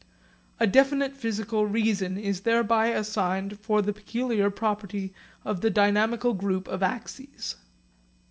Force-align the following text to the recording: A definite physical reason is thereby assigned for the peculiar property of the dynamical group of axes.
A 0.59 0.65
definite 0.65 1.13
physical 1.15 1.67
reason 1.67 2.17
is 2.17 2.41
thereby 2.41 2.87
assigned 2.87 3.59
for 3.59 3.83
the 3.83 3.93
peculiar 3.93 4.49
property 4.49 5.13
of 5.45 5.61
the 5.61 5.69
dynamical 5.69 6.33
group 6.33 6.67
of 6.67 6.81
axes. 6.81 7.57